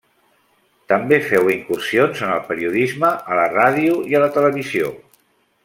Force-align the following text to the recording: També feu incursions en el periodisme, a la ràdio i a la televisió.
També 0.93 1.19
feu 1.25 1.51
incursions 1.55 2.23
en 2.27 2.33
el 2.37 2.41
periodisme, 2.47 3.13
a 3.35 3.39
la 3.41 3.45
ràdio 3.53 4.01
i 4.13 4.17
a 4.17 4.23
la 4.25 4.31
televisió. 4.39 4.91